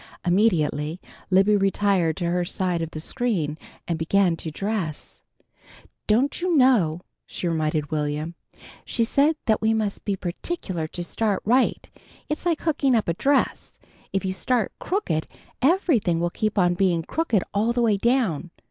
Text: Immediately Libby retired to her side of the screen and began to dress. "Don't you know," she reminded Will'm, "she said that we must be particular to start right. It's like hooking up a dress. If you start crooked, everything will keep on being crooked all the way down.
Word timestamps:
Immediately 0.25 0.99
Libby 1.29 1.55
retired 1.55 2.17
to 2.17 2.31
her 2.31 2.43
side 2.43 2.81
of 2.81 2.89
the 2.89 2.99
screen 2.99 3.55
and 3.87 3.99
began 3.99 4.35
to 4.37 4.49
dress. 4.49 5.21
"Don't 6.07 6.41
you 6.41 6.55
know," 6.57 7.01
she 7.27 7.47
reminded 7.47 7.91
Will'm, 7.91 8.33
"she 8.83 9.03
said 9.03 9.35
that 9.45 9.61
we 9.61 9.75
must 9.75 10.03
be 10.03 10.15
particular 10.15 10.87
to 10.87 11.03
start 11.03 11.43
right. 11.45 11.87
It's 12.29 12.47
like 12.47 12.61
hooking 12.61 12.95
up 12.95 13.07
a 13.07 13.13
dress. 13.13 13.77
If 14.11 14.25
you 14.25 14.33
start 14.33 14.71
crooked, 14.79 15.27
everything 15.61 16.19
will 16.19 16.31
keep 16.31 16.57
on 16.57 16.73
being 16.73 17.03
crooked 17.03 17.43
all 17.53 17.71
the 17.71 17.83
way 17.83 17.97
down. 17.97 18.49